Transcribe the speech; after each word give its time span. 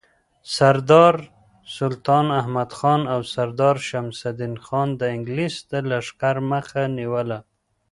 سردار 0.55 1.15
سلطان 1.77 2.25
احمدخان 2.41 3.01
او 3.13 3.21
سردار 3.33 3.75
شمس 3.89 4.19
الدین 4.31 4.55
خان 4.65 4.89
د 4.99 5.01
انگلیس 5.15 5.55
د 5.71 5.71
لښکر 5.89 6.35
مخه 6.51 6.83
نیوله. 6.97 7.39